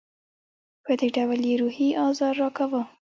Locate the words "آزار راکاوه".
2.07-2.81